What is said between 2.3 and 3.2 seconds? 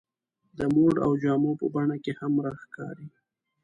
راښکاري.